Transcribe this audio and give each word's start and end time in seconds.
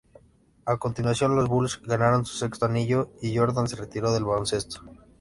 A 0.65 0.77
continuación, 0.79 1.35
los 1.35 1.47
Bulls 1.47 1.79
ganaron 1.83 2.25
su 2.25 2.35
sexto 2.35 2.65
anillo 2.65 3.11
y 3.21 3.37
Jordan 3.37 3.67
se 3.67 3.75
retiró 3.75 4.11
del 4.11 4.23
baloncesto. 4.25 4.81